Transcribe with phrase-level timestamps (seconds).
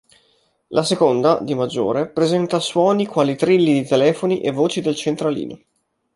[0.69, 5.61] La seconda, di maggiore, presenta suoni quali trilli di telefoni e voci del centralino.